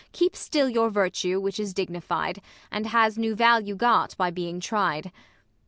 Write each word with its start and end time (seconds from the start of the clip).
Keep 0.13 0.35
still 0.35 0.67
your 0.67 0.89
virtue, 0.89 1.39
which 1.39 1.59
is 1.59 1.75
dignified, 1.75 2.41
And 2.71 2.87
has 2.87 3.19
new 3.19 3.35
value 3.35 3.75
got 3.75 4.17
by 4.17 4.31
being 4.31 4.59
tried. 4.59 5.11